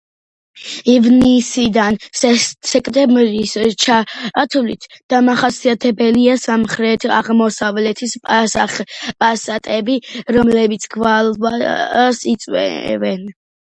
ივნისიდან 0.91 1.97
სექტემბრის 2.69 3.51
ჩათვლით 3.83 4.87
დამახასიათებელია 5.15 6.37
სამხრეთ-აღმოსავლეთის 6.45 8.17
პასატები, 9.25 9.99
რომლებიც 10.39 10.89
გვალვას 10.97 12.25
იწვევენ. 12.37 13.25